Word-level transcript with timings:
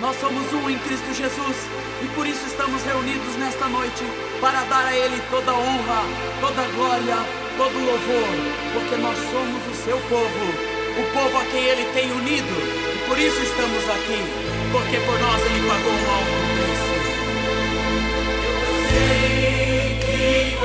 Nós 0.00 0.16
somos 0.18 0.50
um 0.54 0.70
em 0.70 0.78
Cristo 0.78 1.12
Jesus 1.12 1.56
e 2.02 2.06
por 2.14 2.26
isso 2.26 2.46
estamos 2.46 2.82
reunidos 2.84 3.36
nesta 3.36 3.68
noite 3.68 4.02
para 4.40 4.62
dar 4.62 4.86
a 4.86 4.96
Ele 4.96 5.20
toda 5.28 5.52
honra, 5.52 6.02
toda 6.40 6.62
glória, 6.74 7.16
todo 7.58 7.84
louvor, 7.84 8.34
porque 8.72 8.96
nós 8.96 9.18
somos 9.18 9.60
o 9.68 9.74
seu 9.84 9.98
povo, 10.08 10.46
o 10.96 11.04
povo 11.12 11.36
a 11.36 11.44
quem 11.44 11.64
Ele 11.64 11.84
tem 11.92 12.10
unido 12.12 12.56
e 12.94 12.98
por 13.06 13.18
isso 13.18 13.42
estamos 13.42 13.84
aqui, 13.90 14.24
porque 14.72 14.96
por 15.04 15.20
nós 15.20 15.44
Ele 15.44 15.68
pagou 15.68 15.92
um 15.92 16.10
alto 16.16 16.40
preço. 16.56 16.90
Eu 18.64 18.74
sei 18.88 20.00
que 20.00 20.56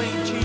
em 0.00 0.24
ti. 0.24 0.41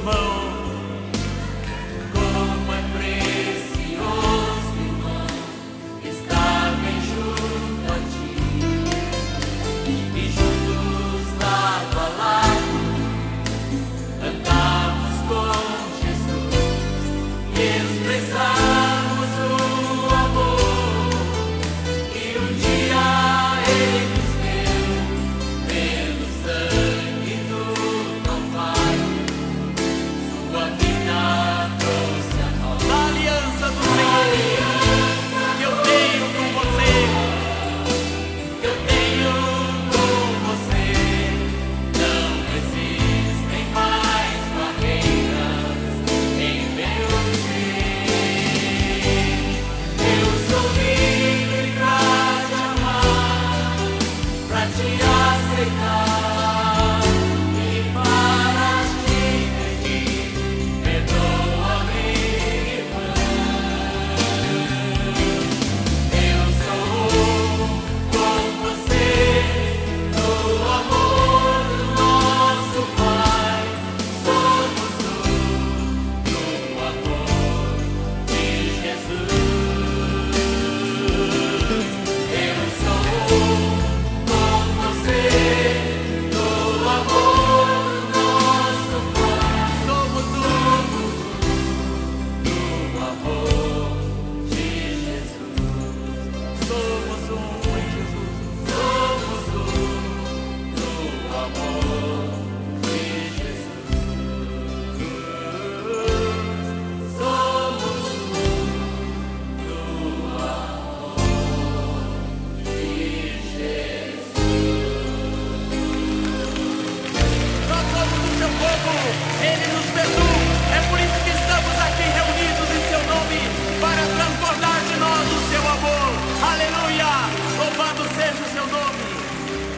irmão 0.00 0.59